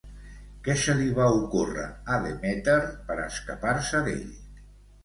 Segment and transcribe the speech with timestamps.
[0.67, 1.85] Què se li va ocórrer
[2.17, 4.31] a Demèter per a escapar-se d'ell?